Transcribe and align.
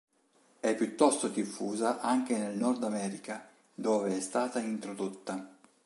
È 0.59 0.73
piuttosto 0.75 1.27
diffusa 1.27 1.99
anche 2.01 2.35
nel 2.35 2.57
Nord 2.57 2.83
America, 2.83 3.47
dove 3.75 4.17
è 4.17 4.19
stata 4.19 4.59
introdotta. 4.59 5.47